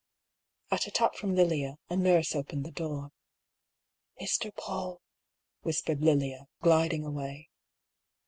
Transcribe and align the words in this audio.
At 0.71 0.87
a 0.87 0.89
tap 0.91 1.13
from 1.13 1.35
Lilia, 1.35 1.77
a 1.87 1.95
nurse 1.95 2.33
opened 2.35 2.65
the 2.65 2.71
door." 2.71 3.11
Mr. 4.19 4.51
Paull," 4.55 4.99
whispered 5.61 6.01
Lilia, 6.01 6.47
gliding 6.59 7.05
away. 7.05 7.51